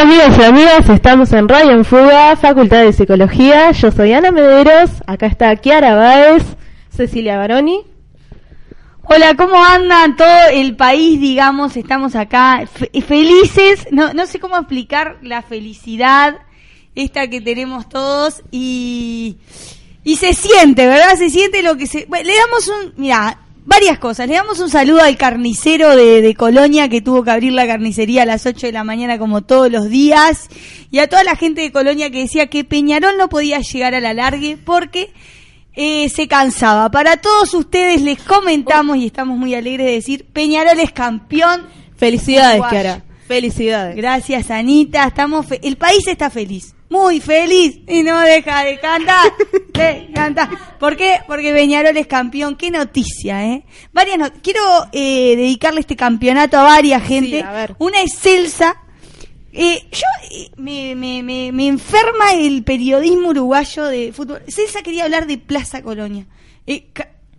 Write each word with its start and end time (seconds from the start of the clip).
Hola 0.00 0.14
amigos 0.14 0.38
y 0.38 0.42
amigas, 0.44 0.88
estamos 0.90 1.32
en 1.32 1.48
Radio 1.48 1.72
en 1.72 1.84
Fuga, 1.84 2.36
Facultad 2.36 2.84
de 2.84 2.92
Psicología. 2.92 3.72
Yo 3.72 3.90
soy 3.90 4.12
Ana 4.12 4.30
Mederos, 4.30 4.90
acá 5.08 5.26
está 5.26 5.56
Kiara 5.56 5.96
Báez, 5.96 6.44
Cecilia 6.88 7.36
Baroni. 7.36 7.80
Hola, 9.02 9.34
¿cómo 9.34 9.56
andan 9.56 10.14
todo 10.14 10.50
el 10.52 10.76
país? 10.76 11.20
Digamos, 11.20 11.76
estamos 11.76 12.14
acá 12.14 12.62
fe- 12.72 12.92
felices. 13.02 13.88
No, 13.90 14.12
no 14.14 14.26
sé 14.26 14.38
cómo 14.38 14.56
explicar 14.56 15.16
la 15.20 15.42
felicidad 15.42 16.36
esta 16.94 17.26
que 17.26 17.40
tenemos 17.40 17.88
todos 17.88 18.44
y, 18.52 19.38
y 20.04 20.14
se 20.14 20.32
siente, 20.32 20.86
¿verdad? 20.86 21.16
Se 21.16 21.28
siente 21.28 21.60
lo 21.64 21.76
que 21.76 21.88
se... 21.88 22.06
le 22.08 22.36
damos 22.36 22.68
un... 22.68 22.94
Mira, 22.96 23.38
varias 23.68 23.98
cosas. 23.98 24.26
Le 24.28 24.34
damos 24.34 24.58
un 24.60 24.70
saludo 24.70 25.00
al 25.02 25.16
carnicero 25.16 25.94
de, 25.94 26.22
de 26.22 26.34
Colonia 26.34 26.88
que 26.88 27.00
tuvo 27.00 27.22
que 27.22 27.30
abrir 27.30 27.52
la 27.52 27.66
carnicería 27.66 28.22
a 28.22 28.26
las 28.26 28.46
8 28.46 28.66
de 28.66 28.72
la 28.72 28.82
mañana 28.82 29.18
como 29.18 29.42
todos 29.42 29.70
los 29.70 29.88
días. 29.88 30.48
Y 30.90 30.98
a 31.00 31.06
toda 31.08 31.22
la 31.22 31.36
gente 31.36 31.60
de 31.60 31.70
Colonia 31.70 32.10
que 32.10 32.20
decía 32.20 32.46
que 32.48 32.64
Peñarol 32.64 33.16
no 33.18 33.28
podía 33.28 33.60
llegar 33.60 33.94
a 33.94 34.00
la 34.00 34.14
largue 34.14 34.56
porque 34.56 35.12
eh, 35.74 36.08
se 36.08 36.26
cansaba. 36.26 36.90
Para 36.90 37.18
todos 37.18 37.52
ustedes 37.54 38.00
les 38.02 38.20
comentamos 38.22 38.96
y 38.96 39.06
estamos 39.06 39.36
muy 39.38 39.54
alegres 39.54 39.86
de 39.86 39.92
decir, 39.92 40.26
Peñarol 40.32 40.80
es 40.80 40.90
campeón. 40.92 41.66
Felicidades. 41.96 42.62
Kiara. 42.70 43.04
Felicidades. 43.28 43.94
Gracias, 43.96 44.50
Anita. 44.50 45.04
Estamos 45.04 45.44
fe- 45.46 45.60
el 45.62 45.76
país 45.76 46.06
está 46.06 46.30
feliz, 46.30 46.74
muy 46.88 47.20
feliz 47.20 47.80
y 47.86 48.02
no 48.02 48.18
deja 48.20 48.64
de 48.64 48.80
cantar, 48.80 49.30
de 49.78 50.10
cantar. 50.14 50.48
¿Por 50.78 50.96
qué? 50.96 51.20
Porque 51.26 51.52
Peñarol 51.52 51.96
es 51.96 52.06
campeón. 52.06 52.56
Qué 52.56 52.70
noticia, 52.70 53.44
¿eh? 53.46 53.64
Varias 53.92 54.32
Quiero 54.42 54.60
eh, 54.92 55.36
dedicarle 55.36 55.80
este 55.80 55.96
campeonato 55.96 56.58
a 56.58 56.62
varias 56.62 57.02
gente. 57.02 57.42
a 57.42 57.52
ver. 57.52 57.74
Una 57.78 58.02
es 58.02 58.18
Celsa. 58.18 58.76
Eh, 59.52 59.88
yo 59.90 60.06
eh, 60.30 60.50
me, 60.56 60.94
me, 60.94 61.22
me, 61.22 61.50
me 61.52 61.66
enferma 61.66 62.32
el 62.34 62.62
periodismo 62.64 63.30
uruguayo 63.30 63.84
de 63.84 64.12
fútbol. 64.12 64.42
Celsa 64.48 64.82
quería 64.82 65.04
hablar 65.04 65.26
de 65.26 65.38
Plaza 65.38 65.82
Colonia. 65.82 66.26
Eh, 66.66 66.86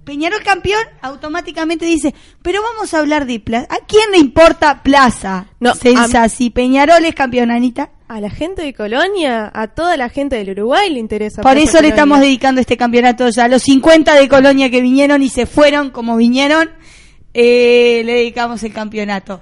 Peñarol 0.05 0.41
campeón 0.43 0.81
automáticamente 1.01 1.85
dice, 1.85 2.15
pero 2.41 2.61
vamos 2.63 2.93
a 2.93 2.99
hablar 2.99 3.25
de 3.27 3.39
Plaza. 3.39 3.67
¿A 3.69 3.85
quién 3.85 4.11
le 4.11 4.17
importa 4.17 4.81
Plaza? 4.81 5.47
No, 5.59 5.75
Celsa, 5.75 6.23
a- 6.23 6.29
si 6.29 6.49
Peñarol 6.49 7.05
es 7.05 7.13
campeón, 7.15 7.51
Anita. 7.51 7.91
A 8.07 8.19
la 8.19 8.31
gente 8.31 8.63
de 8.63 8.73
Colonia, 8.73 9.51
a 9.53 9.67
toda 9.67 9.95
la 9.95 10.09
gente 10.09 10.35
del 10.35 10.49
Uruguay 10.51 10.89
le 10.91 10.99
interesa. 10.99 11.43
Por 11.43 11.51
Plaza 11.53 11.69
eso 11.69 11.81
le 11.81 11.89
estamos 11.89 12.19
dedicando 12.21 12.59
este 12.59 12.75
campeonato 12.75 13.29
ya. 13.29 13.43
A 13.43 13.47
los 13.47 13.61
50 13.61 14.15
de 14.15 14.27
Colonia 14.27 14.71
que 14.71 14.81
vinieron 14.81 15.21
y 15.21 15.29
se 15.29 15.45
fueron 15.45 15.91
como 15.91 16.17
vinieron, 16.17 16.71
eh, 17.35 18.01
le 18.05 18.13
dedicamos 18.13 18.63
el 18.63 18.73
campeonato. 18.73 19.41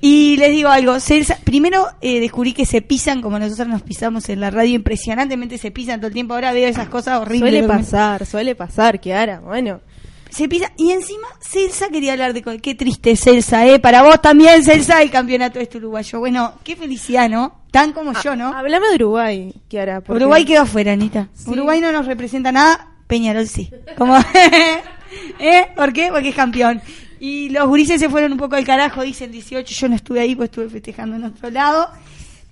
Y 0.00 0.36
les 0.36 0.50
digo 0.52 0.68
algo, 0.68 0.98
Celsa, 1.00 1.38
primero 1.44 1.88
eh, 2.00 2.20
descubrí 2.20 2.52
que 2.52 2.64
se 2.66 2.80
pisan 2.80 3.20
como 3.22 3.38
nosotros 3.38 3.66
nos 3.68 3.82
pisamos 3.82 4.28
en 4.28 4.40
la 4.40 4.50
radio, 4.50 4.74
impresionantemente 4.76 5.58
se 5.58 5.70
pisan 5.70 6.00
todo 6.00 6.08
el 6.08 6.14
tiempo. 6.14 6.34
Ahora 6.34 6.52
veo 6.52 6.68
esas 6.68 6.88
cosas 6.88 7.20
horribles. 7.20 7.50
Suele 7.52 7.66
pasar, 7.68 8.24
suele 8.26 8.54
pasar, 8.54 9.00
Kiara. 9.00 9.40
Bueno, 9.40 9.80
Se 10.36 10.48
pisa. 10.48 10.70
Y 10.76 10.90
encima, 10.90 11.26
Celsa 11.40 11.88
quería 11.88 12.12
hablar 12.12 12.34
de... 12.34 12.42
Qué 12.60 12.74
triste, 12.74 13.16
Celsa, 13.16 13.66
¿eh? 13.66 13.78
Para 13.78 14.02
vos 14.02 14.20
también, 14.20 14.62
Celsa, 14.62 15.00
el 15.00 15.10
campeonato 15.10 15.58
este 15.58 15.78
uruguayo. 15.78 16.18
Bueno, 16.18 16.52
qué 16.62 16.76
felicidad, 16.76 17.30
¿no? 17.30 17.62
Tan 17.70 17.92
como 17.92 18.12
yo, 18.22 18.36
¿no? 18.36 18.48
hablame 18.54 18.86
de 18.88 18.94
Uruguay, 18.96 19.54
Kiara. 19.68 20.02
porque- 20.02 20.22
Uruguay 20.22 20.44
quedó 20.44 20.62
afuera, 20.62 20.92
Anita. 20.92 21.28
Sí. 21.32 21.50
Uruguay 21.50 21.80
no 21.80 21.90
nos 21.90 22.04
representa 22.04 22.52
nada, 22.52 22.86
Peñarol 23.06 23.46
sí. 23.48 23.70
Como, 23.96 24.14
¿Eh? 25.38 25.68
¿Por 25.74 25.92
qué? 25.94 26.08
Porque 26.12 26.28
es 26.30 26.34
campeón. 26.34 26.82
Y 27.18 27.48
los 27.48 27.66
gurises 27.66 27.98
se 27.98 28.10
fueron 28.10 28.32
un 28.32 28.38
poco 28.38 28.56
al 28.56 28.64
carajo, 28.66 29.00
dicen 29.02 29.32
18, 29.32 29.74
yo 29.74 29.88
no 29.88 29.96
estuve 29.96 30.20
ahí, 30.20 30.36
pues 30.36 30.50
estuve 30.50 30.68
festejando 30.68 31.16
en 31.16 31.24
otro 31.24 31.48
lado. 31.50 31.88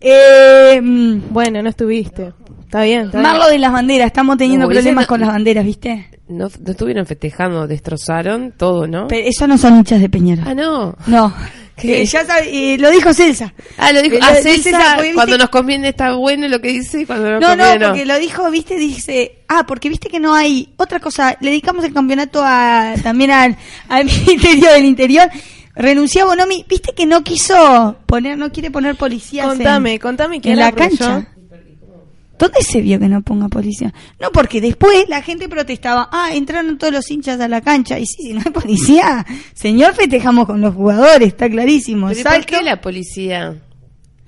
Eh, 0.01 0.81
mm, 0.83 1.21
Bueno, 1.31 1.63
no 1.63 1.69
estuviste. 1.69 2.33
Está 2.65 2.83
bien, 2.83 3.03
está 3.07 3.19
bien. 3.19 3.23
Marlo 3.31 3.49
de 3.49 3.59
las 3.59 3.73
banderas, 3.73 4.07
estamos 4.07 4.37
teniendo 4.37 4.67
problemas 4.67 5.05
no- 5.05 5.09
con 5.09 5.21
las 5.21 5.29
banderas, 5.31 5.65
¿viste? 5.65 6.09
No, 6.29 6.49
no 6.49 6.71
estuvieron 6.71 7.07
festejando, 7.07 7.67
destrozaron 7.67 8.53
todo, 8.57 8.87
¿no? 8.87 9.09
Pero 9.09 9.27
esos 9.29 9.47
no 9.49 9.59
son 9.59 9.77
hinchas 9.77 10.01
de 10.01 10.09
Peñarol. 10.09 10.45
ah, 10.49 10.55
no. 10.55 10.97
No. 11.07 11.35
¿Qué? 11.77 12.03
Eh, 12.03 12.07
ya 12.07 12.25
sabe, 12.25 12.75
eh, 12.75 12.79
lo 12.79 12.89
dijo 12.89 13.13
Celsa. 13.13 13.53
Ah, 13.79 13.91
lo 13.93 14.01
dijo. 14.01 14.15
Eh, 14.15 14.21
Ah, 14.23 14.35
Celsa, 14.37 14.63
Celsa, 14.71 14.79
porque 14.95 15.03
viste 15.03 15.15
cuando 15.17 15.39
nos 15.39 15.49
conviene 15.49 15.89
está 15.89 16.13
bueno 16.15 16.47
lo 16.47 16.61
que 16.61 16.69
dice 16.69 17.01
y 17.01 17.05
cuando 17.05 17.27
no 17.33 17.41
nos 17.41 17.41
No, 17.41 17.49
no, 17.49 17.63
conviene 17.65 17.79
no. 17.81 17.87
porque 17.91 18.07
lo 18.07 18.19
dijo, 18.21 18.49
viste, 18.51 18.77
dice, 18.77 19.39
ah, 19.49 19.65
porque 19.67 19.89
viste 19.89 20.09
que 20.09 20.21
no 20.21 20.35
hay 20.37 20.73
otra 20.77 21.01
cosa, 21.01 21.37
le 21.41 21.51
dedicamos 21.51 21.85
el 21.85 21.93
campeonato 21.93 22.43
a, 22.45 22.95
también 23.03 23.33
al, 23.33 23.57
al 23.89 24.05
Ministerio 24.27 24.71
del 24.71 24.85
Interior, 24.85 25.29
renunció 25.75 26.23
a 26.23 26.27
Bonomi, 26.27 26.65
viste 26.69 26.93
que 26.95 27.07
no 27.07 27.25
quiso 27.25 27.97
poner, 28.07 28.39
no 28.39 28.53
quiere 28.53 28.71
poner 28.71 28.95
policías 28.95 29.45
en- 29.47 29.51
Contame, 29.57 29.99
contame, 29.99 30.41
en, 30.45 30.57
la 30.57 30.71
cancha. 30.71 31.21
yo- 31.21 31.34
¿Dónde 32.39 32.63
se 32.63 32.81
vio 32.81 32.99
que 32.99 33.09
no 33.09 33.23
ponga 33.23 33.49
policía? 33.49 33.95
No, 34.21 34.31
porque 34.33 34.61
después 34.61 35.09
la 35.09 35.23
gente 35.23 35.49
protestaba, 35.49 36.09
ah, 36.13 36.31
entraron 36.33 36.79
todos 36.79 36.93
los 36.93 37.11
hinchas 37.11 37.41
a 37.41 37.49
la 37.49 37.61
cancha, 37.61 37.99
y 37.99 38.07
sí, 38.07 38.23
si 38.25 38.33
no 38.33 38.43
hay 38.45 38.51
policía, 38.51 39.25
señor, 39.55 39.95
festejamos 39.95 40.47
con 40.47 40.61
los 40.61 40.75
jugadores, 40.75 41.29
está 41.29 41.49
clarísimo. 41.49 42.09
Pero 42.09 42.21
¿y 42.21 42.23
¿Por 42.25 42.45
qué 42.47 42.63
la 42.63 42.81
policía? 42.81 43.57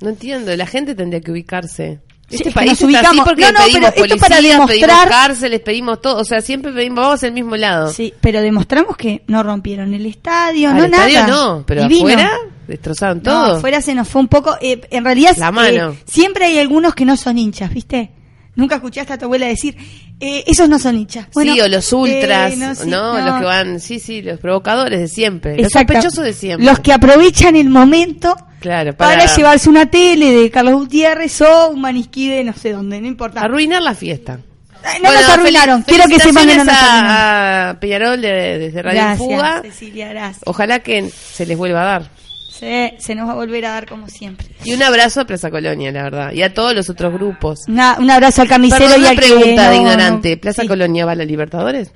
No 0.00 0.08
entiendo, 0.10 0.54
la 0.56 0.66
gente 0.66 0.94
tendría 0.94 1.20
que 1.20 1.30
ubicarse. 1.32 2.00
Este 2.28 2.50
país 2.50 2.72
nos 2.72 2.82
está 2.82 2.84
así 2.84 3.08
ubicamos. 3.20 3.24
porque 3.24 3.42
No, 3.42 3.52
no, 3.52 3.58
pedimos 3.64 3.90
pero 3.94 4.04
esto 4.06 4.16
para 4.18 4.40
demostrar- 4.40 4.66
pedimos 4.68 5.06
cárceles, 5.08 5.60
pedimos 5.60 6.00
todo, 6.00 6.20
o 6.20 6.24
sea, 6.24 6.40
siempre 6.40 6.72
pedimos, 6.72 6.96
vamos 7.04 7.22
al 7.22 7.32
mismo 7.32 7.56
lado. 7.56 7.92
Sí, 7.92 8.12
pero 8.20 8.40
demostramos 8.40 8.96
que 8.96 9.22
no 9.28 9.42
rompieron 9.44 9.94
el 9.94 10.06
estadio, 10.06 10.70
Al 10.70 10.76
no 10.76 10.84
estadio 10.86 11.20
nada. 11.20 11.26
no, 11.28 11.64
pero 11.66 11.82
Divino. 11.84 12.08
afuera 12.08 12.30
destrozaron 12.66 13.18
No, 13.18 13.22
todo. 13.22 13.56
afuera 13.56 13.80
se 13.80 13.94
nos 13.94 14.08
fue 14.08 14.20
un 14.22 14.28
poco. 14.28 14.56
eh, 14.60 14.80
en 14.90 15.04
realidad, 15.04 15.36
La 15.38 15.50
mano. 15.52 15.92
eh, 15.92 15.98
siempre 16.06 16.46
hay 16.46 16.58
algunos 16.58 16.94
que 16.94 17.04
no 17.04 17.16
son 17.16 17.38
hinchas, 17.38 17.72
¿viste? 17.72 18.10
Nunca 18.54 18.76
escuchaste 18.76 19.12
a 19.12 19.18
tu 19.18 19.26
abuela 19.26 19.46
decir, 19.46 19.76
eh, 20.18 20.42
esos 20.46 20.66
no 20.68 20.78
son 20.78 20.96
hinchas. 20.96 21.26
Bueno, 21.34 21.52
sí, 21.52 21.60
o 21.60 21.68
los 21.68 21.92
ultras, 21.92 22.52
eh, 22.54 22.56
no, 22.56 22.74
sí, 22.74 22.88
Los 22.88 23.38
que 23.38 23.44
van, 23.44 23.80
sí, 23.80 23.98
sí, 24.00 24.22
los 24.22 24.40
provocadores 24.40 24.98
de 24.98 25.08
siempre, 25.08 25.58
los 25.58 25.70
sospechosos 25.70 26.24
de 26.24 26.32
siempre. 26.32 26.64
Los 26.66 26.78
que 26.80 26.92
aprovechan 26.94 27.54
el 27.56 27.68
momento 27.68 28.34
Claro, 28.60 28.96
para, 28.96 29.18
para, 29.18 29.36
llevarse 29.36 29.68
una 29.68 29.84
tele 29.90 30.32
de 30.32 30.50
Carlos 30.50 30.72
Gutiérrez 30.74 31.38
o 31.42 31.68
un 31.68 31.82
maniquí 31.82 32.28
de 32.30 32.44
no 32.44 32.54
sé 32.54 32.72
dónde, 32.72 32.98
no 33.00 33.06
importa. 33.06 33.42
arruinar 33.42 33.82
la 33.82 33.94
fiesta. 33.94 34.40
Ay, 34.82 35.00
no 35.02 35.08
Bueno, 35.10 35.20
nos 35.20 35.30
arruinaron, 35.30 35.82
quiero 35.82 36.04
que 36.08 36.18
sepan 36.18 36.46
que 36.48 36.56
no 36.56 36.64
nos 36.64 36.74
felicitaciones 36.74 37.02
arruinaron. 37.02 37.76
a, 37.76 37.80
Peñarol 37.80 38.20
de- 38.22 38.58
desde 38.58 38.82
Radio 38.82 39.00
Gracias, 39.02 39.18
Fuga. 39.18 39.62
Cecilia, 39.62 40.08
gracias. 40.08 40.42
Ojalá 40.46 40.78
que 40.78 41.10
se 41.10 41.44
les 41.44 41.58
vuelva 41.58 41.82
a 41.82 41.84
dar. 41.84 42.10
Se, 42.58 42.94
se 42.98 43.14
nos 43.14 43.28
va 43.28 43.32
a 43.32 43.36
volver 43.36 43.64
a 43.66 43.70
dar 43.72 43.86
como 43.88 44.08
siempre. 44.08 44.46
Y 44.64 44.72
un 44.74 44.82
abrazo 44.82 45.20
a 45.20 45.24
Plaza 45.26 45.50
Colonia, 45.50 45.92
la 45.92 46.02
verdad. 46.04 46.32
Y 46.32 46.42
a 46.42 46.52
todos 46.54 46.74
los 46.74 46.88
otros 46.90 47.12
grupos. 47.12 47.60
Una- 47.68 47.96
un 47.98 48.10
abrazo 48.10 48.42
al 48.42 48.48
carnicero 48.48 48.84
Perdón, 48.86 48.98
y 48.98 49.00
una 49.00 49.10
al 49.10 49.16
que 49.16 49.22
pregunta 49.26 49.64
no- 49.64 49.70
de 49.70 49.76
ignorante. 49.76 50.34
no- 50.36 50.40
¿Plaza 50.40 50.62
sí. 50.62 50.68
Colonia 50.68 51.04
va 51.06 51.12
a 51.12 51.16
la 51.16 51.24
Libertadores? 51.24 51.92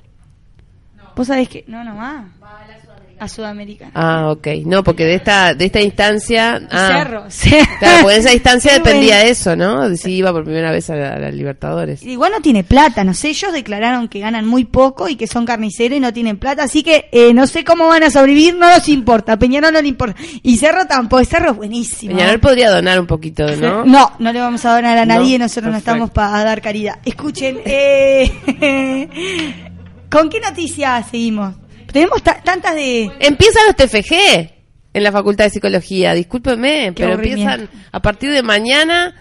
¿Vos 1.15 1.27
sabés 1.27 1.49
que 1.49 1.65
no 1.67 1.83
nomás? 1.83 2.25
A 2.41 2.67
Sudamericana. 3.27 3.91
Ah, 3.93 4.29
ok. 4.31 4.47
No, 4.65 4.83
porque 4.83 5.05
de 5.05 5.15
esta 5.15 5.53
de 5.53 5.65
esta 5.65 5.81
instancia... 5.81 6.61
ah, 6.71 6.89
Cerro, 6.93 7.23
Cerro. 7.29 7.67
Claro, 7.79 7.97
porque 8.01 8.15
en 8.15 8.21
esa 8.21 8.33
instancia 8.33 8.73
dependía 8.73 9.15
bueno. 9.15 9.25
de 9.25 9.29
eso, 9.31 9.55
¿no? 9.55 9.89
De 9.89 9.97
si 9.97 10.13
iba 10.13 10.31
por 10.31 10.43
primera 10.43 10.71
vez 10.71 10.89
a 10.89 10.95
la, 10.95 11.13
a 11.13 11.19
la 11.19 11.31
Libertadores. 11.31 12.03
Igual 12.03 12.31
no 12.31 12.41
tiene 12.41 12.63
plata, 12.63 13.03
no 13.03 13.13
sé, 13.13 13.29
ellos 13.29 13.53
declararon 13.53 14.07
que 14.07 14.19
ganan 14.19 14.45
muy 14.45 14.65
poco 14.65 15.09
y 15.09 15.15
que 15.15 15.27
son 15.27 15.45
carniceros 15.45 15.97
y 15.97 15.99
no 15.99 16.13
tienen 16.13 16.37
plata, 16.37 16.63
así 16.63 16.83
que 16.83 17.09
eh, 17.11 17.33
no 17.33 17.47
sé 17.47 17.63
cómo 17.63 17.87
van 17.87 18.03
a 18.03 18.09
sobrevivir, 18.09 18.55
no 18.55 18.69
nos 18.69 18.87
importa, 18.89 19.37
Peñarol 19.37 19.73
no 19.73 19.81
le 19.81 19.87
importa. 19.87 20.15
Y 20.43 20.57
Cerro 20.57 20.85
tampoco, 20.85 21.23
Cerro 21.25 21.51
es 21.51 21.57
buenísimo. 21.57 22.15
Peñarol 22.15 22.39
podría 22.39 22.71
donar 22.71 22.99
un 22.99 23.07
poquito, 23.07 23.45
¿no? 23.57 23.85
No, 23.91 24.11
no 24.19 24.31
le 24.31 24.39
vamos 24.39 24.63
a 24.65 24.75
donar 24.75 24.97
a 24.97 25.05
No, 25.05 25.15
nadie, 25.15 25.37
nosotros 25.37 25.71
no 25.71 25.77
estamos 25.77 26.11
para 26.11 26.43
dar 26.43 26.61
caridad. 26.61 26.99
Escuchen, 27.03 27.59
eh, 27.65 28.31
¿con 30.09 30.29
qué 30.29 30.39
noticias 30.39 31.07
seguimos? 31.09 31.55
Tenemos 31.91 32.21
ta- 32.23 32.41
tantas 32.43 32.75
de... 32.75 33.11
Empiezan 33.19 33.63
los 33.67 33.75
TFG 33.75 34.13
en 34.93 35.03
la 35.03 35.11
Facultad 35.11 35.45
de 35.45 35.49
Psicología, 35.51 36.13
discúlpeme, 36.13 36.93
pero 36.95 37.13
empiezan 37.13 37.69
a 37.91 38.01
partir 38.01 38.31
de 38.31 38.43
mañana, 38.43 39.15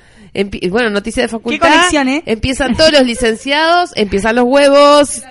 bueno, 0.69 0.91
noticia 0.91 1.22
de 1.22 1.28
facultad, 1.28 1.69
conexión, 1.69 2.09
eh? 2.09 2.22
empiezan 2.27 2.77
todos 2.77 2.93
los 2.93 3.03
licenciados, 3.07 3.91
empiezan 3.95 4.37
los 4.37 4.45
huevos, 4.47 5.22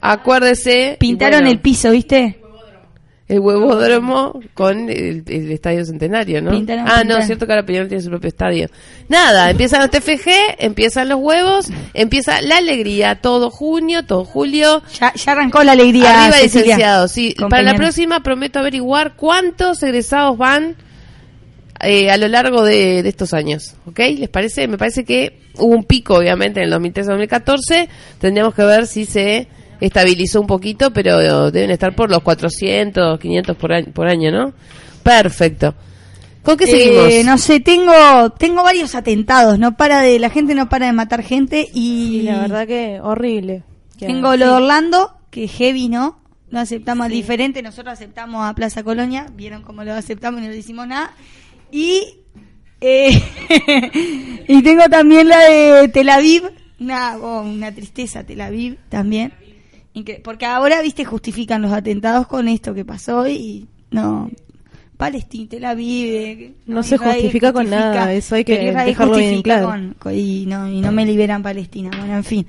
acuérdese. 0.00 0.96
Pintaron 0.98 1.40
Bueno, 1.40 1.50
el 1.50 1.60
piso, 1.60 1.90
¿viste? 1.90 2.38
El 3.32 3.40
huevódromo 3.40 4.38
con 4.52 4.90
el, 4.90 5.24
el 5.26 5.50
estadio 5.52 5.86
centenario, 5.86 6.42
¿no? 6.42 6.50
Ah, 6.86 7.02
no, 7.02 7.16
es 7.16 7.24
cierto 7.24 7.46
que 7.46 7.52
ahora 7.52 7.64
Peñarol 7.64 7.88
tiene 7.88 8.02
su 8.02 8.10
propio 8.10 8.28
estadio. 8.28 8.68
Nada, 9.08 9.48
empiezan 9.48 9.80
los 9.80 9.90
TFG, 9.90 10.56
empiezan 10.58 11.08
los 11.08 11.18
huevos, 11.18 11.68
empieza 11.94 12.42
la 12.42 12.58
alegría, 12.58 13.22
todo 13.22 13.48
junio, 13.48 14.04
todo 14.04 14.26
julio. 14.26 14.82
Ya, 15.00 15.14
ya 15.14 15.32
arrancó 15.32 15.64
la 15.64 15.72
alegría. 15.72 16.24
Arriba 16.24 16.36
Cecilia, 16.36 16.62
licenciados, 16.64 17.10
sí. 17.10 17.34
Para 17.48 17.62
la 17.62 17.74
próxima 17.74 18.22
prometo 18.22 18.58
averiguar 18.58 19.14
cuántos 19.16 19.82
egresados 19.82 20.36
van 20.36 20.76
eh, 21.80 22.10
a 22.10 22.18
lo 22.18 22.28
largo 22.28 22.62
de, 22.62 23.02
de 23.02 23.08
estos 23.08 23.32
años, 23.32 23.76
¿ok? 23.86 23.98
¿Les 24.18 24.28
parece? 24.28 24.68
Me 24.68 24.76
parece 24.76 25.04
que 25.06 25.40
hubo 25.56 25.74
un 25.74 25.84
pico, 25.84 26.16
obviamente, 26.16 26.62
en 26.62 26.70
el 26.70 26.74
2013-2014. 26.74 27.88
Tendríamos 28.20 28.54
que 28.54 28.64
ver 28.64 28.86
si 28.86 29.06
se 29.06 29.48
estabilizó 29.86 30.40
un 30.40 30.46
poquito, 30.46 30.92
pero 30.92 31.50
deben 31.50 31.70
estar 31.70 31.94
por 31.94 32.10
los 32.10 32.22
400, 32.22 33.18
500 33.18 33.56
por 33.56 33.72
año, 33.72 33.92
por 33.92 34.08
año 34.08 34.30
¿no? 34.30 34.52
Perfecto. 35.02 35.74
¿Con 36.42 36.56
qué 36.56 36.64
Eh, 36.64 36.68
seguimos? 36.68 37.24
no 37.26 37.38
sé, 37.38 37.60
tengo 37.60 38.30
tengo 38.38 38.62
varios 38.62 38.94
atentados, 38.94 39.58
no 39.58 39.76
para 39.76 40.00
de 40.00 40.18
la 40.18 40.30
gente 40.30 40.54
no 40.54 40.68
para 40.68 40.86
de 40.86 40.92
matar 40.92 41.22
gente 41.22 41.68
y 41.72 42.20
Y 42.20 42.22
la 42.22 42.40
verdad 42.40 42.66
que 42.66 43.00
horrible. 43.00 43.64
Tengo 43.98 44.36
lo 44.36 44.46
de 44.46 44.52
Orlando, 44.52 45.16
que 45.30 45.46
heavy, 45.46 45.88
¿no? 45.88 46.20
No 46.50 46.60
aceptamos 46.60 47.08
diferente, 47.08 47.62
nosotros 47.62 47.92
aceptamos 47.92 48.44
a 48.44 48.54
Plaza 48.54 48.82
Colonia, 48.82 49.26
vieron 49.34 49.62
cómo 49.62 49.84
lo 49.84 49.94
aceptamos 49.94 50.40
y 50.40 50.44
no 50.44 50.50
le 50.50 50.58
hicimos 50.58 50.86
nada. 50.86 51.14
Y 51.70 52.16
eh, 52.80 53.22
y 54.48 54.62
tengo 54.62 54.82
también 54.90 55.28
la 55.28 55.38
de 55.38 55.88
Tel 55.88 56.08
Aviv, 56.08 56.42
una, 56.80 57.16
oh, 57.16 57.42
una 57.42 57.72
tristeza 57.72 58.24
Tel 58.24 58.40
Aviv 58.40 58.76
también. 58.88 59.32
Porque 60.24 60.46
ahora, 60.46 60.80
viste, 60.82 61.04
justifican 61.04 61.60
los 61.62 61.72
atentados 61.72 62.26
con 62.26 62.48
esto 62.48 62.72
que 62.74 62.84
pasó 62.84 63.26
y 63.28 63.66
no. 63.90 64.30
Palestina, 64.96 65.48
Tel 65.50 65.64
Aviv. 65.64 66.06
eh, 66.14 66.52
No 66.66 66.82
se 66.82 66.96
justifica 66.96 67.52
con 67.52 67.68
nada, 67.68 68.12
eso 68.12 68.36
hay 68.36 68.44
que 68.44 68.56
dejarlo 68.58 69.16
bien 69.16 69.30
justifica 69.30 69.42
claro. 69.42 69.66
con- 69.66 69.94
con- 69.98 70.14
y, 70.14 70.46
no, 70.46 70.68
y 70.68 70.80
no 70.80 70.92
me 70.92 71.04
liberan 71.04 71.42
Palestina. 71.42 71.90
Bueno, 71.96 72.16
en 72.16 72.24
fin. 72.24 72.46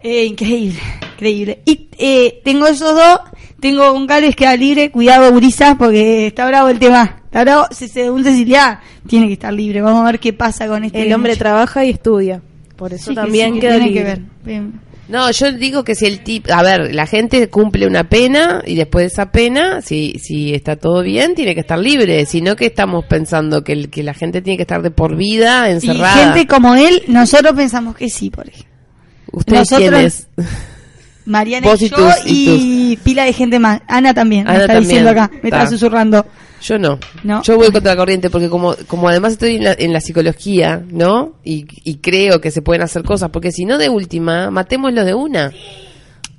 Eh, 0.00 0.24
increíble, 0.26 0.78
increíble. 1.14 1.58
Y 1.64 1.88
eh, 1.98 2.40
tengo 2.44 2.66
esos 2.68 2.94
dos, 2.94 3.20
tengo 3.58 3.92
un 3.92 4.06
Gales 4.06 4.36
que 4.36 4.56
libre, 4.56 4.92
cuidado 4.92 5.34
Uriza, 5.34 5.74
porque 5.76 6.28
está 6.28 6.46
bravo 6.46 6.68
el 6.68 6.78
tema. 6.78 7.16
Está 7.24 7.42
bravo, 7.42 7.64
se- 7.72 7.88
según 7.88 8.22
Cecilia, 8.22 8.80
tiene 9.08 9.26
que 9.26 9.32
estar 9.32 9.52
libre. 9.52 9.80
Vamos 9.82 10.02
a 10.02 10.12
ver 10.12 10.20
qué 10.20 10.32
pasa 10.32 10.68
con 10.68 10.84
este 10.84 11.02
El 11.02 11.12
hombre 11.12 11.34
trabaja 11.34 11.84
y 11.84 11.90
estudia. 11.90 12.40
Por 12.76 12.92
eso 12.92 13.06
Sí, 13.06 13.10
que 13.10 13.14
también 13.16 13.54
que 13.54 13.60
queda 13.60 13.72
tiene 13.72 13.86
que 13.88 13.94
libre. 13.98 14.04
ver. 14.14 14.22
Bien. 14.44 14.80
No, 15.08 15.30
yo 15.30 15.52
digo 15.52 15.84
que 15.84 15.94
si 15.94 16.04
el 16.06 16.20
tip, 16.22 16.50
a 16.50 16.62
ver, 16.62 16.94
la 16.94 17.06
gente 17.06 17.48
cumple 17.48 17.86
una 17.86 18.04
pena 18.10 18.62
y 18.66 18.74
después 18.74 19.04
de 19.04 19.06
esa 19.06 19.32
pena, 19.32 19.80
si 19.80 20.18
si 20.22 20.52
está 20.54 20.76
todo 20.76 21.02
bien, 21.02 21.34
tiene 21.34 21.54
que 21.54 21.60
estar 21.60 21.78
libre, 21.78 22.26
sino 22.26 22.56
que 22.56 22.66
estamos 22.66 23.06
pensando 23.06 23.64
que, 23.64 23.72
el- 23.72 23.88
que 23.90 24.02
la 24.02 24.12
gente 24.12 24.42
tiene 24.42 24.58
que 24.58 24.64
estar 24.64 24.82
de 24.82 24.90
por 24.90 25.16
vida 25.16 25.68
Y 25.68 25.72
encerrada. 25.72 26.24
gente 26.32 26.46
como 26.46 26.74
él, 26.74 27.02
nosotros 27.08 27.54
pensamos 27.54 27.96
que 27.96 28.10
sí, 28.10 28.28
por 28.30 28.48
ejemplo. 28.48 28.68
¿Usted 29.32 29.56
nosotros- 29.56 29.78
quién 29.90 29.94
es? 29.94 30.26
Mariana 31.28 31.66
Vos 31.68 31.80
y 31.82 31.90
y 32.26 32.96
yo 32.96 33.02
pila 33.04 33.24
de 33.24 33.32
gente 33.32 33.58
más. 33.58 33.80
Ana 33.86 34.12
también, 34.14 34.44
me 34.44 34.50
Ana 34.50 34.60
está 34.62 34.72
también. 34.74 34.88
diciendo 34.88 35.10
acá, 35.10 35.30
me 35.42 35.48
está 35.50 35.68
susurrando. 35.68 36.26
Yo 36.60 36.76
no. 36.78 36.98
No. 37.22 37.42
Yo 37.44 37.56
voy 37.56 37.70
contra 37.70 37.92
la 37.92 37.96
corriente 37.96 38.30
porque 38.30 38.48
como, 38.48 38.74
como 38.88 39.08
además 39.08 39.32
estoy 39.34 39.56
en 39.56 39.64
la, 39.64 39.76
en 39.78 39.92
la 39.92 40.00
psicología, 40.00 40.82
¿no? 40.90 41.34
Y, 41.44 41.66
y 41.84 41.98
creo 41.98 42.40
que 42.40 42.50
se 42.50 42.62
pueden 42.62 42.82
hacer 42.82 43.04
cosas, 43.04 43.30
porque 43.30 43.52
si 43.52 43.64
no 43.64 43.78
de 43.78 43.88
última, 43.88 44.50
matémoslo 44.50 45.04
de 45.04 45.14
una. 45.14 45.52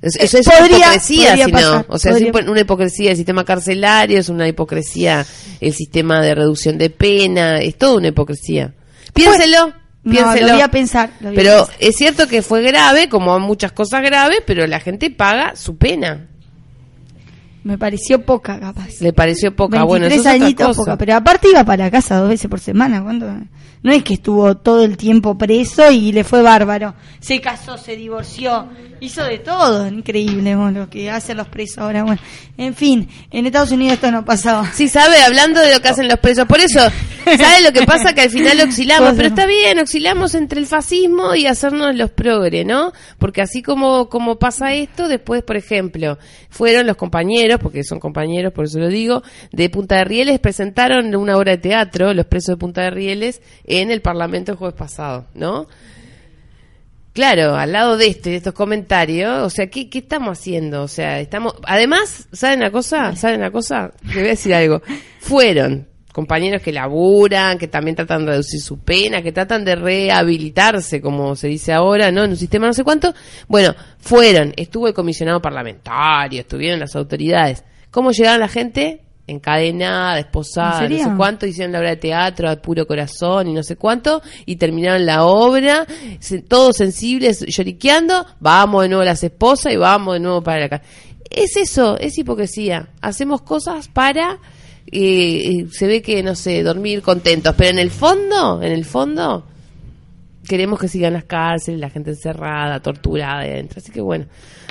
Es- 0.02 0.16
Eso 0.16 0.38
es, 0.38 0.46
una 0.46 0.66
hipocresía, 0.66 1.36
si 1.44 1.52
no. 1.52 1.84
O 1.88 1.98
sea, 1.98 2.12
es 2.12 2.22
podría- 2.30 2.50
una 2.50 2.60
hipocresía 2.60 3.10
el 3.12 3.16
sistema 3.16 3.44
carcelario, 3.44 4.18
es 4.18 4.28
una 4.28 4.46
hipocresía 4.48 5.24
el 5.60 5.72
sistema 5.72 6.20
de 6.20 6.34
reducción 6.34 6.76
de 6.78 6.90
pena, 6.90 7.58
es 7.58 7.76
toda 7.78 7.94
una 7.96 8.08
hipocresía. 8.08 8.72
Piénselo, 9.14 9.72
piénselo. 10.02 10.46
lo 10.48 10.52
voy 10.54 10.62
a 10.62 10.68
pensar. 10.70 11.10
lo 11.20 11.30
voy 11.30 11.36
a 11.36 11.42
Pero 11.42 11.56
pensar. 11.66 11.76
es 11.80 11.96
cierto 11.96 12.26
que 12.28 12.42
fue 12.42 12.62
grave, 12.62 13.08
como 13.08 13.38
muchas 13.38 13.72
cosas 13.72 14.02
graves, 14.02 14.38
pero 14.46 14.66
la 14.66 14.80
gente 14.80 15.10
paga 15.10 15.56
su 15.56 15.76
pena. 15.76 16.29
Me 17.62 17.76
pareció 17.76 18.24
poca, 18.24 18.58
capaz. 18.58 19.00
Le 19.00 19.12
pareció 19.12 19.54
poca. 19.54 19.84
23 19.84 19.88
Bueno, 19.88 20.06
eso 20.06 20.14
es 20.14 20.20
otra 20.20 20.32
añitos, 20.32 20.66
cosa. 20.68 20.78
poca. 20.82 20.96
Pero 20.98 21.14
aparte 21.14 21.48
iba 21.50 21.64
para 21.64 21.84
la 21.84 21.90
casa 21.90 22.16
dos 22.18 22.28
veces 22.28 22.48
por 22.50 22.60
semana. 22.60 23.02
¿cuánto? 23.02 23.26
No 23.82 23.92
es 23.92 24.02
que 24.04 24.14
estuvo 24.14 24.56
todo 24.58 24.84
el 24.84 24.98
tiempo 24.98 25.38
preso 25.38 25.90
y 25.90 26.12
le 26.12 26.22
fue 26.22 26.42
bárbaro. 26.42 26.94
Se 27.18 27.40
casó, 27.40 27.78
se 27.78 27.96
divorció, 27.96 28.68
hizo 29.00 29.24
de 29.24 29.38
todo. 29.38 29.86
Increíble 29.88 30.54
bueno, 30.54 30.80
lo 30.80 30.90
que 30.90 31.10
hacen 31.10 31.38
los 31.38 31.48
presos 31.48 31.78
ahora. 31.78 32.04
Bueno, 32.04 32.20
en 32.58 32.74
fin, 32.74 33.08
en 33.30 33.46
Estados 33.46 33.72
Unidos 33.72 33.94
esto 33.94 34.10
no 34.10 34.22
pasaba. 34.22 34.70
Sí, 34.72 34.88
sabe, 34.88 35.16
hablando 35.22 35.60
de 35.60 35.72
lo 35.72 35.80
que 35.80 35.88
hacen 35.88 36.08
los 36.08 36.18
presos. 36.18 36.44
Por 36.44 36.60
eso, 36.60 36.78
¿sabe 37.24 37.62
lo 37.64 37.72
que 37.72 37.86
pasa? 37.86 38.14
Que 38.14 38.20
al 38.22 38.30
final 38.30 38.60
oscilamos, 38.68 39.14
pero 39.16 39.28
está 39.28 39.46
bien, 39.46 39.78
oscilamos 39.78 40.34
entre 40.34 40.60
el 40.60 40.66
fascismo 40.66 41.34
y 41.34 41.46
hacernos 41.46 41.94
los 41.96 42.10
progre, 42.10 42.66
¿no? 42.66 42.92
Porque 43.18 43.40
así 43.40 43.62
como, 43.62 44.10
como 44.10 44.38
pasa 44.38 44.74
esto, 44.74 45.08
después, 45.08 45.42
por 45.42 45.56
ejemplo, 45.56 46.18
fueron 46.50 46.86
los 46.86 46.96
compañeros, 46.98 47.49
porque 47.58 47.84
son 47.84 47.98
compañeros, 47.98 48.52
por 48.52 48.66
eso 48.66 48.78
lo 48.78 48.88
digo, 48.88 49.22
de 49.52 49.70
Punta 49.70 49.96
de 49.96 50.04
Rieles, 50.04 50.38
presentaron 50.38 51.14
una 51.16 51.36
obra 51.36 51.52
de 51.52 51.58
teatro, 51.58 52.14
los 52.14 52.26
presos 52.26 52.54
de 52.54 52.58
Punta 52.58 52.82
de 52.82 52.90
Rieles, 52.90 53.42
en 53.64 53.90
el 53.90 54.02
Parlamento 54.02 54.52
el 54.52 54.58
jueves 54.58 54.76
pasado, 54.76 55.26
¿no? 55.34 55.66
Claro, 57.12 57.56
al 57.56 57.72
lado 57.72 57.96
de 57.96 58.06
este, 58.06 58.30
de 58.30 58.36
estos 58.36 58.54
comentarios, 58.54 59.42
o 59.42 59.50
sea, 59.50 59.66
¿qué, 59.66 59.90
qué 59.90 59.98
estamos 59.98 60.38
haciendo? 60.38 60.82
O 60.82 60.88
sea, 60.88 61.18
estamos, 61.18 61.54
además, 61.64 62.28
¿saben 62.32 62.60
una 62.60 62.70
cosa? 62.70 63.16
¿Saben 63.16 63.40
una 63.40 63.50
cosa? 63.50 63.92
Le 64.04 64.14
voy 64.14 64.26
a 64.26 64.30
decir 64.30 64.54
algo. 64.54 64.80
Fueron 65.18 65.89
compañeros 66.12 66.62
que 66.62 66.72
laburan, 66.72 67.58
que 67.58 67.68
también 67.68 67.96
tratan 67.96 68.24
de 68.24 68.32
reducir 68.32 68.60
su 68.60 68.78
pena, 68.78 69.22
que 69.22 69.32
tratan 69.32 69.64
de 69.64 69.76
rehabilitarse, 69.76 71.00
como 71.00 71.36
se 71.36 71.48
dice 71.48 71.72
ahora, 71.72 72.10
¿no? 72.10 72.24
En 72.24 72.30
un 72.30 72.36
sistema 72.36 72.66
no 72.66 72.72
sé 72.72 72.84
cuánto. 72.84 73.14
Bueno, 73.48 73.74
fueron, 73.98 74.52
estuvo 74.56 74.88
el 74.88 74.94
comisionado 74.94 75.40
parlamentario, 75.40 76.40
estuvieron 76.40 76.80
las 76.80 76.96
autoridades. 76.96 77.64
¿Cómo 77.90 78.12
llegaron 78.12 78.40
la 78.40 78.48
gente? 78.48 79.02
Encadenada, 79.26 80.18
esposada, 80.18 80.86
¿En 80.86 80.92
no 80.92 80.98
sé 80.98 81.16
cuánto, 81.16 81.46
hicieron 81.46 81.70
la 81.70 81.78
obra 81.78 81.90
de 81.90 81.96
teatro 81.96 82.50
a 82.50 82.56
puro 82.56 82.84
corazón 82.84 83.46
y 83.46 83.52
no 83.52 83.62
sé 83.62 83.76
cuánto, 83.76 84.22
y 84.44 84.56
terminaron 84.56 85.06
la 85.06 85.24
obra, 85.24 85.86
todos 86.48 86.76
sensibles, 86.76 87.44
lloriqueando, 87.46 88.26
vamos 88.40 88.82
de 88.82 88.88
nuevo 88.88 89.04
las 89.04 89.22
esposas 89.22 89.72
y 89.72 89.76
vamos 89.76 90.14
de 90.14 90.20
nuevo 90.20 90.42
para 90.42 90.62
la 90.62 90.68
casa. 90.68 90.84
Es 91.30 91.56
eso, 91.56 91.96
es 91.96 92.18
hipocresía. 92.18 92.88
Hacemos 93.00 93.42
cosas 93.42 93.86
para, 93.86 94.40
eh, 94.92 95.66
se 95.70 95.86
ve 95.86 96.02
que, 96.02 96.22
no 96.22 96.34
sé, 96.34 96.62
dormir 96.62 97.02
contentos, 97.02 97.54
pero 97.56 97.70
en 97.70 97.78
el 97.78 97.90
fondo, 97.90 98.60
en 98.62 98.72
el 98.72 98.84
fondo, 98.84 99.46
queremos 100.48 100.78
que 100.80 100.88
sigan 100.88 101.12
las 101.12 101.24
cárceles, 101.24 101.80
la 101.80 101.90
gente 101.90 102.10
encerrada, 102.10 102.80
torturada 102.80 103.40
ahí 103.40 103.50
adentro. 103.50 103.78
Así 103.80 103.92
que 103.92 104.00
bueno. 104.00 104.26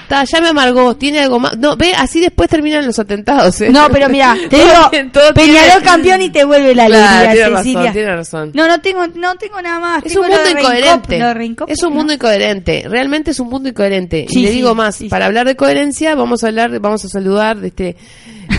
Ta, 0.09 0.23
ya 0.23 0.41
me 0.41 0.47
amargó, 0.47 0.95
tiene 0.95 1.19
algo 1.19 1.39
más. 1.39 1.55
No, 1.59 1.77
ve, 1.77 1.93
así 1.95 2.19
después 2.19 2.49
terminan 2.49 2.83
los 2.83 2.97
atentados. 2.97 3.61
¿eh? 3.61 3.69
No, 3.69 3.89
pero 3.91 4.09
mira, 4.09 4.35
te 4.49 4.55
digo, 4.57 5.13
Peñarol 5.35 5.83
campeón 5.83 6.21
y 6.23 6.31
te 6.31 6.43
vuelve 6.45 6.73
la 6.73 6.87
Claro, 6.87 7.29
alegría, 7.29 7.45
tiene 7.45 7.57
Cecilia. 7.57 7.79
razón, 7.81 7.93
tiene 7.93 8.15
razón. 8.15 8.51
No, 8.55 8.67
no 8.67 8.81
tengo, 8.81 9.05
no 9.07 9.35
tengo 9.35 9.61
nada 9.61 9.79
más. 9.79 10.03
Es 10.05 10.13
Tengo 10.13 10.25
un 10.25 10.31
mundo 10.31 10.43
de 10.43 10.51
incoherente. 10.61 11.15
de 11.19 11.73
Es 11.73 11.83
un 11.83 11.89
¿no? 11.89 11.95
mundo 11.95 12.13
incoherente. 12.13 12.85
Realmente 12.89 13.31
es 13.31 13.39
un 13.39 13.49
mundo 13.49 13.69
incoherente. 13.69 14.25
Sí, 14.29 14.39
y 14.39 14.43
le 14.43 14.49
sí, 14.49 14.55
digo 14.55 14.73
más, 14.73 14.95
sí, 14.95 15.09
para 15.09 15.27
hablar 15.27 15.45
de 15.45 15.55
coherencia, 15.55 16.15
vamos 16.15 16.43
a 16.43 16.47
hablar, 16.47 16.79
vamos 16.79 17.05
a 17.05 17.07
saludar 17.07 17.59
de 17.59 17.67
este, 17.67 17.95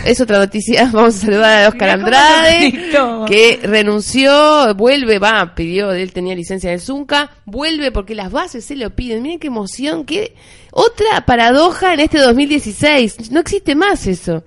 es 0.05 0.21
otra 0.21 0.39
noticia, 0.39 0.91
vamos 0.93 1.17
a 1.17 1.27
saludar 1.27 1.65
a 1.65 1.69
Oscar 1.69 1.91
Andrade, 1.91 2.91
que 3.27 3.61
renunció, 3.63 4.75
vuelve, 4.75 5.19
va, 5.19 5.55
pidió, 5.55 5.93
él 5.93 6.13
tenía 6.13 6.35
licencia 6.35 6.71
del 6.71 6.81
Zunca, 6.81 7.31
vuelve 7.45 7.93
porque 7.93 8.15
las 8.15 8.31
bases 8.31 8.65
se 8.65 8.77
lo 8.77 8.91
piden. 8.91 9.23
Miren 9.23 9.39
qué 9.39 9.49
emoción, 9.49 10.05
qué, 10.05 10.35
otra 10.73 11.27
paradoja 11.27 11.95
en 11.95 12.01
este 12.01 12.19
2016. 12.19 13.31
No 13.31 13.41
existe 13.41 13.75
más 13.75 14.07
eso. 14.07 14.45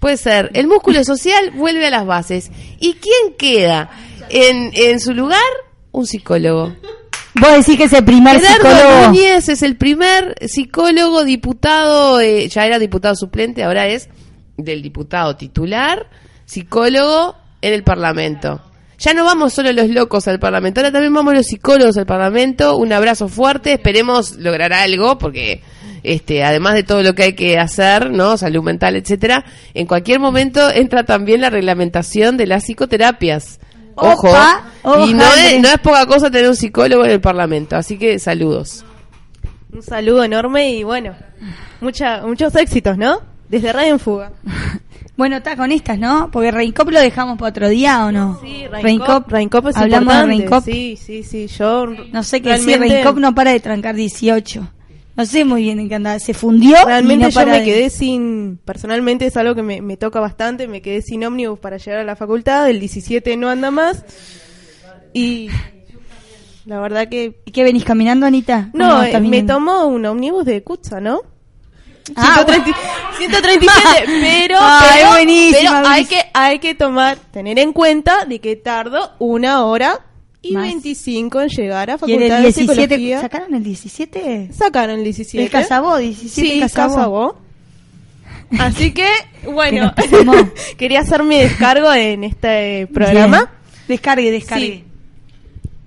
Puede 0.00 0.16
ser. 0.16 0.50
El 0.54 0.66
músculo 0.66 1.04
social 1.04 1.52
vuelve 1.52 1.86
a 1.86 1.90
las 1.90 2.06
bases. 2.06 2.50
¿Y 2.80 2.94
quién 2.94 3.34
queda 3.36 3.90
en, 4.30 4.70
en 4.74 5.00
su 5.00 5.14
lugar? 5.14 5.40
Un 5.90 6.06
psicólogo. 6.06 6.74
Vos 7.34 7.50
decís 7.52 7.76
que 7.76 7.84
es 7.84 7.92
el 7.92 8.04
primer 8.04 8.40
Gerardo 8.40 8.68
psicólogo. 8.68 9.06
Núñez 9.08 9.48
es 9.48 9.62
el 9.62 9.76
primer 9.76 10.34
psicólogo 10.46 11.24
diputado, 11.24 12.20
eh, 12.20 12.48
ya 12.48 12.66
era 12.66 12.78
diputado 12.78 13.14
suplente, 13.16 13.64
ahora 13.64 13.88
es 13.88 14.08
del 14.56 14.82
diputado 14.82 15.36
titular, 15.36 16.08
psicólogo 16.44 17.36
en 17.62 17.72
el 17.72 17.84
Parlamento. 17.84 18.60
Ya 18.98 19.14
no 19.14 19.24
vamos 19.24 19.54
solo 19.54 19.72
los 19.72 19.88
locos 19.88 20.28
al 20.28 20.38
Parlamento, 20.38 20.80
ahora 20.80 20.92
también 20.92 21.12
vamos 21.12 21.34
los 21.34 21.46
psicólogos 21.46 21.96
al 21.96 22.06
Parlamento. 22.06 22.76
Un 22.76 22.92
abrazo 22.92 23.28
fuerte, 23.28 23.72
esperemos 23.72 24.36
lograr 24.36 24.72
algo, 24.72 25.18
porque 25.18 25.62
este, 26.02 26.44
además 26.44 26.74
de 26.74 26.82
todo 26.82 27.02
lo 27.02 27.14
que 27.14 27.24
hay 27.24 27.32
que 27.32 27.58
hacer, 27.58 28.10
¿no? 28.10 28.36
Salud 28.36 28.62
mental, 28.62 28.94
etcétera, 28.94 29.44
en 29.74 29.86
cualquier 29.86 30.20
momento 30.20 30.70
entra 30.70 31.04
también 31.04 31.40
la 31.40 31.50
reglamentación 31.50 32.36
de 32.36 32.46
las 32.46 32.64
psicoterapias. 32.64 33.58
Ojo, 33.94 34.28
Opa, 34.28 34.64
y 35.06 35.14
no 35.14 35.24
es, 35.24 35.60
no 35.60 35.68
es 35.68 35.78
poca 35.78 36.06
cosa 36.06 36.30
tener 36.30 36.48
un 36.48 36.56
psicólogo 36.56 37.04
en 37.04 37.10
el 37.12 37.20
Parlamento, 37.20 37.76
así 37.76 37.98
que 37.98 38.18
saludos. 38.18 38.84
Un 39.72 39.82
saludo 39.82 40.24
enorme 40.24 40.70
y 40.70 40.82
bueno, 40.82 41.14
mucha, 41.80 42.22
muchos 42.26 42.54
éxitos, 42.56 42.98
¿no? 42.98 43.20
Desde 43.48 43.72
Radio 43.72 43.92
en 43.92 43.98
Fuga. 43.98 44.32
Bueno, 45.14 45.36
está 45.36 45.56
con 45.56 45.70
estas, 45.70 45.98
¿no? 45.98 46.30
Porque 46.32 46.50
Reincop 46.50 46.88
lo 46.88 46.98
dejamos 46.98 47.38
para 47.38 47.50
otro 47.50 47.68
día, 47.68 48.06
¿o 48.06 48.10
no? 48.10 48.40
Sí, 48.42 48.66
Reincop, 48.66 49.30
Reincop 49.30 49.68
es 49.68 49.76
Hablamos 49.76 50.14
de 50.14 50.34
importante. 50.34 50.36
Reincop. 50.38 50.64
Sí, 50.64 50.96
sí, 50.96 51.22
sí, 51.22 51.46
yo 51.48 51.86
No 51.86 52.22
sé 52.22 52.40
qué 52.40 52.52
decir, 52.52 52.78
Reincop 52.80 53.18
no 53.18 53.34
para 53.34 53.52
de 53.52 53.60
trancar 53.60 53.94
18. 53.94 54.68
No 55.16 55.26
sé 55.26 55.44
muy 55.44 55.62
bien 55.62 55.78
en 55.78 55.88
qué 55.88 55.94
anda. 55.96 56.18
Se 56.18 56.32
fundió 56.34 56.74
Realmente 56.86 57.24
y 57.24 57.26
no 57.26 57.28
yo 57.30 57.34
para 57.34 57.52
me 57.52 57.58
de- 57.60 57.64
quedé 57.66 57.90
sin, 57.90 58.58
personalmente 58.64 59.26
es 59.26 59.36
algo 59.36 59.54
que 59.54 59.62
me, 59.62 59.82
me 59.82 59.96
toca 59.96 60.20
bastante, 60.20 60.66
me 60.68 60.80
quedé 60.80 61.02
sin 61.02 61.24
ómnibus 61.24 61.58
para 61.58 61.76
llegar 61.76 62.00
a 62.00 62.04
la 62.04 62.16
facultad, 62.16 62.68
el 62.70 62.80
17 62.80 63.36
no 63.36 63.48
anda 63.50 63.70
más 63.70 64.04
y 65.12 65.48
la 66.64 66.80
verdad 66.80 67.08
que... 67.08 67.40
¿Y 67.44 67.50
qué 67.50 67.64
venís 67.64 67.84
caminando, 67.84 68.24
Anita? 68.24 68.70
No, 68.72 68.88
¿Cómo 68.88 69.02
eh, 69.02 69.20
me 69.20 69.42
tomó 69.42 69.86
un 69.86 70.06
ómnibus 70.06 70.44
de 70.44 70.62
Kutza, 70.62 71.00
¿no? 71.00 71.20
Ah, 72.16 72.42
130 72.46 72.78
137, 73.18 73.80
pero, 74.22 74.56
Ah, 74.60 74.80
pero, 74.94 75.16
es 75.16 75.56
pero 75.56 75.72
hay 75.86 76.04
que 76.04 76.20
hay 76.34 76.58
que 76.58 76.74
tomar, 76.74 77.16
tener 77.30 77.58
en 77.60 77.72
cuenta 77.72 78.24
de 78.24 78.40
que 78.40 78.56
tardo 78.56 79.12
una 79.20 79.64
hora 79.64 80.00
y 80.42 80.52
Más. 80.54 80.64
25 80.66 81.40
en 81.42 81.48
llegar 81.48 81.88
a 81.90 81.92
Y 81.92 81.94
en 81.94 81.98
facultad 82.00 82.22
el 82.38 82.42
de 82.42 82.48
17, 82.52 82.82
psicología. 82.82 83.20
¿sacaron 83.20 83.54
el 83.54 83.62
17? 83.64 84.48
Sacaron 84.52 84.98
el 84.98 85.04
17. 85.04 85.44
El 85.44 85.50
Casabó, 85.50 85.96
17 85.98 86.48
Sí, 86.54 86.60
Casabó. 86.60 86.94
Casabó. 86.94 87.36
Así 88.58 88.92
que, 88.92 89.06
bueno, 89.52 89.94
Que 89.96 90.46
quería 90.76 91.00
hacer 91.00 91.22
mi 91.22 91.38
descargo 91.38 91.92
en 91.92 92.24
este 92.24 92.86
programa. 92.92 93.36
Bien. 93.38 93.48
Descargue, 93.88 94.30
descargue. 94.30 94.66
Sí. 94.66 94.84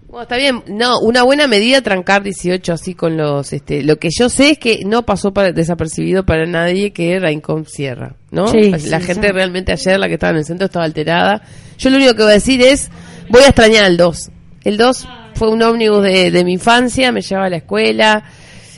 Bueno, 0.08 0.24
está 0.24 0.38
bien. 0.38 0.64
No, 0.68 1.00
una 1.02 1.24
buena 1.24 1.46
medida 1.48 1.82
trancar 1.82 2.24
18 2.24 2.72
así 2.74 2.94
con 2.96 3.18
los... 3.18 3.52
este 3.52 3.84
Lo 3.84 3.98
que 3.98 4.08
yo 4.18 4.30
sé 4.30 4.52
es 4.52 4.58
que 4.58 4.80
no 4.86 5.04
pasó 5.06 5.34
para- 5.34 5.52
desapercibido 5.52 6.26
para 6.26 6.46
nadie 6.46 6.94
que 6.94 7.20
Raincom 7.20 7.66
cierra, 7.66 8.16
¿no? 8.32 8.48
Sí, 8.48 8.72
la 8.72 9.00
sí, 9.02 9.06
gente 9.06 9.34
realmente 9.34 9.74
ayer, 9.74 10.00
la 10.00 10.08
que 10.08 10.14
estaba 10.14 10.32
en 10.32 10.38
el 10.38 10.46
centro, 10.46 10.66
estaba 10.68 10.86
alterada. 10.86 11.42
Yo 11.78 11.90
lo 11.90 11.98
único 11.98 12.16
que 12.16 12.24
voy 12.24 12.32
a 12.32 12.36
decir 12.36 12.62
es, 12.62 12.90
voy 13.30 13.42
a 13.44 13.48
extrañar 13.48 13.84
al 13.84 13.98
2. 13.98 14.32
El 14.66 14.78
2 14.78 15.08
fue 15.36 15.50
un 15.50 15.62
ómnibus 15.62 16.04
de, 16.04 16.32
de 16.32 16.44
mi 16.44 16.54
infancia, 16.54 17.12
me 17.12 17.22
llevaba 17.22 17.48
a 17.48 17.50
la 17.52 17.58
escuela, 17.58 18.24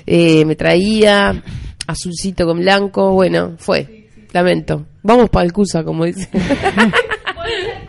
eh, 0.06 0.46
me 0.46 0.56
traía 0.56 1.41
azulcito 1.88 2.46
con 2.46 2.60
blanco, 2.60 3.12
bueno, 3.12 3.56
fue. 3.58 4.10
Lamento. 4.34 4.86
Vamos 5.01 5.29
para 5.29 5.46
el 5.46 5.53
CUSA, 5.53 5.84
como 5.84 6.06
dice. 6.06 6.29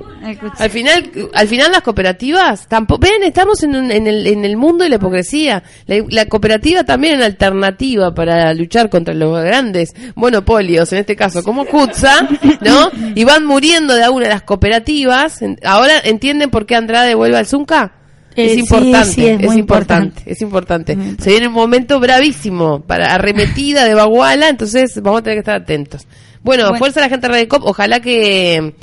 Al 0.58 0.70
final, 0.70 1.10
al 1.34 1.48
final 1.48 1.72
las 1.72 1.82
cooperativas, 1.82 2.66
tampoco, 2.68 3.00
ven, 3.02 3.22
estamos 3.22 3.62
en, 3.62 3.76
un- 3.76 3.90
en, 3.90 4.06
el, 4.06 4.26
en 4.26 4.44
el 4.44 4.56
mundo 4.56 4.84
de 4.84 4.90
la 4.90 4.96
hipocresía. 4.96 5.62
La, 5.86 5.96
la 6.08 6.26
cooperativa 6.26 6.84
también 6.84 7.14
es 7.14 7.16
una 7.18 7.26
alternativa 7.26 8.14
para 8.14 8.52
luchar 8.54 8.90
contra 8.90 9.14
los 9.14 9.42
grandes 9.42 9.94
monopolios, 10.14 10.92
en 10.92 10.98
este 10.98 11.16
caso 11.16 11.42
como 11.42 11.64
Kutza, 11.66 12.28
¿no? 12.60 12.90
Y 13.14 13.24
van 13.24 13.44
muriendo 13.46 13.94
de 13.94 14.02
alguna 14.04 14.24
de 14.26 14.32
las 14.34 14.42
cooperativas. 14.42 15.40
Ahora 15.64 15.94
entienden 16.04 16.50
por 16.50 16.66
qué 16.66 16.76
Andrade 16.76 17.14
vuelve 17.14 17.38
al 17.38 17.46
Zunca. 17.46 17.92
Eh, 18.36 18.52
Es 18.52 18.58
importante, 18.58 19.06
sí, 19.08 19.26
es 19.26 19.32
importante, 19.32 19.58
importante. 19.58 20.22
es 20.26 20.42
importante. 20.42 20.98
Se 21.18 21.30
viene 21.30 21.48
un 21.48 21.54
momento 21.54 21.98
bravísimo 21.98 22.82
para 22.82 23.12
arremetida 23.14 23.84
de 23.84 23.94
Baguala, 23.94 24.48
entonces 24.48 25.00
vamos 25.02 25.20
a 25.20 25.22
tener 25.24 25.36
que 25.36 25.40
estar 25.40 25.60
atentos. 25.62 26.06
Bueno, 26.42 26.64
Bueno. 26.64 26.78
fuerza 26.78 27.00
a 27.00 27.02
la 27.04 27.08
gente 27.08 27.26
de 27.26 27.32
Radio 27.32 27.48
Cop, 27.48 27.62
ojalá 27.64 27.98
que, 28.00 28.74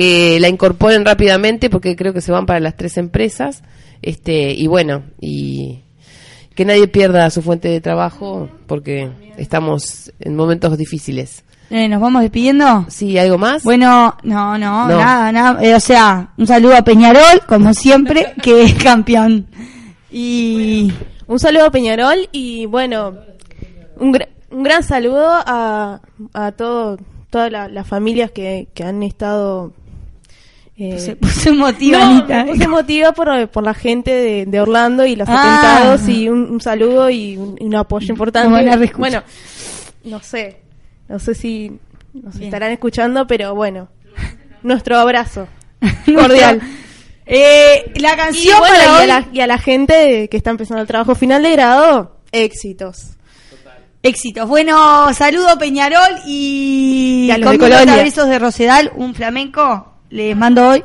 que 0.00 0.40
la 0.40 0.48
incorporen 0.48 1.04
rápidamente 1.04 1.68
porque 1.68 1.94
creo 1.94 2.14
que 2.14 2.22
se 2.22 2.32
van 2.32 2.46
para 2.46 2.58
las 2.60 2.74
tres 2.76 2.96
empresas. 2.96 3.62
Este, 4.00 4.52
y 4.52 4.66
bueno, 4.66 5.02
y 5.20 5.80
que 6.54 6.64
nadie 6.64 6.88
pierda 6.88 7.28
su 7.28 7.42
fuente 7.42 7.68
de 7.68 7.80
trabajo 7.82 8.48
porque 8.66 9.10
estamos 9.36 10.10
en 10.20 10.36
momentos 10.36 10.78
difíciles. 10.78 11.44
Eh, 11.68 11.86
¿Nos 11.86 12.00
vamos 12.00 12.22
despidiendo? 12.22 12.86
Sí, 12.88 13.18
¿algo 13.18 13.36
más? 13.38 13.62
Bueno, 13.62 14.16
no, 14.24 14.56
no, 14.58 14.88
No. 14.88 14.96
nada, 14.98 15.30
nada. 15.32 15.62
Eh, 15.62 15.74
o 15.74 15.80
sea, 15.80 16.32
un 16.38 16.46
saludo 16.46 16.76
a 16.76 16.82
Peñarol, 16.82 17.42
como 17.46 17.74
siempre, 17.74 18.32
que 18.42 18.62
es 18.62 18.74
campeón. 18.74 19.46
Y 20.10 20.92
Un 21.26 21.38
saludo 21.38 21.66
a 21.66 21.70
Peñarol 21.70 22.28
y 22.32 22.66
bueno, 22.66 23.14
un, 23.98 24.12
gra- 24.14 24.28
un 24.50 24.62
gran 24.64 24.82
saludo 24.82 25.28
a, 25.30 26.00
a 26.32 26.52
todo, 26.52 26.96
todas 27.30 27.52
la- 27.52 27.68
las 27.68 27.86
familias 27.86 28.30
que, 28.32 28.66
que 28.74 28.82
han 28.82 29.02
estado... 29.02 29.72
eh, 30.82 30.98
se 30.98 31.14
puso 31.16 31.50
emotiva, 31.50 31.98
no, 31.98 32.04
Anita. 32.06 32.44
me 32.44 32.52
puse 32.52 32.64
emotiva 32.64 33.12
por, 33.12 33.48
por 33.48 33.62
la 33.64 33.74
gente 33.74 34.10
de, 34.10 34.46
de 34.46 34.60
Orlando 34.60 35.04
y 35.04 35.14
los 35.16 35.28
Ah. 35.28 35.58
atentados 35.78 36.08
y 36.08 36.28
un, 36.28 36.50
un 36.50 36.60
saludo 36.60 37.10
y 37.10 37.36
un, 37.36 37.56
y 37.60 37.64
un 37.66 37.74
apoyo 37.74 38.08
importante. 38.10 38.48
Bueno, 38.96 39.22
no 40.04 40.20
sé, 40.22 40.56
no 41.08 41.18
sé 41.18 41.34
si 41.34 41.70
nos 42.14 42.34
Bien. 42.34 42.44
estarán 42.46 42.72
escuchando, 42.72 43.26
pero 43.26 43.54
bueno, 43.54 43.88
nuestro 44.62 44.98
abrazo 44.98 45.46
Cordial. 46.14 46.60
Eh, 47.26 47.92
la 47.96 48.14
Y, 48.14 48.16
canción 48.16 48.58
bueno, 48.58 48.74
para 48.74 48.84
y 48.84 48.88
a 48.88 49.00
hoy- 49.00 49.06
la, 49.06 49.28
y 49.32 49.40
a 49.40 49.46
la 49.46 49.58
gente 49.58 50.28
que 50.30 50.36
está 50.36 50.50
empezando 50.50 50.80
el 50.82 50.88
trabajo 50.88 51.14
final 51.14 51.42
de 51.42 51.52
grado, 51.52 52.16
éxitos. 52.32 53.10
Éxitos. 54.02 54.48
Bueno, 54.48 55.12
saludo 55.12 55.58
Peñarol 55.58 56.20
y, 56.26 57.26
Y 57.26 57.30
a 57.30 57.36
los 57.38 57.58
de 57.58 58.02
besos 58.02 58.28
de 58.28 58.38
Rosedal, 58.38 58.90
un 58.96 59.14
flamenco, 59.14 59.89
les 60.10 60.36
mando 60.36 60.68
hoy. 60.68 60.82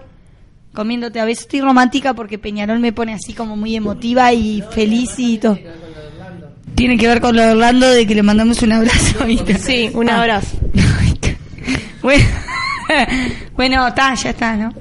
Comiéndote 0.74 1.20
a 1.20 1.26
besos. 1.26 1.44
Estoy 1.46 1.62
romántica 1.62 2.14
porque 2.14 2.38
Peñarol 2.38 2.80
me 2.80 2.92
pone 2.94 3.14
así 3.14 3.34
como 3.34 3.56
muy 3.56 3.76
emotiva 3.76 4.32
y 4.34 4.62
feliz 4.72 5.12
y 5.18 5.38
todo. 5.38 5.58
Tiene 6.76 6.98
que 6.98 7.08
ver 7.08 7.22
con 7.22 7.36
lo 7.36 7.42
de 7.42 7.52
Orlando 7.52 7.90
de 7.90 8.06
que 8.06 8.16
le 8.16 8.24
mandamos 8.24 8.62
un 8.62 8.74
abrazo. 8.74 9.24
¿viste? 9.26 9.58
Sí, 9.58 9.90
un 9.94 10.10
Ah. 10.10 10.20
abrazo. 10.22 10.58
bueno, 12.02 12.26
bueno, 13.56 13.88
está, 13.88 14.14
ya 14.16 14.30
está, 14.32 14.56
¿no? 14.58 14.74